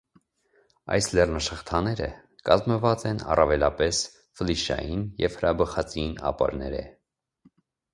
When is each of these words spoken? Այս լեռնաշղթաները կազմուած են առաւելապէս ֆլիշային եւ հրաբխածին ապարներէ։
Այս 0.95 1.09
լեռնաշղթաները 1.17 2.07
կազմուած 2.51 3.07
են 3.11 3.23
առաւելապէս 3.37 4.03
ֆլիշային 4.41 5.09
եւ 5.29 5.41
հրաբխածին 5.41 6.21
ապարներէ։ 6.35 6.87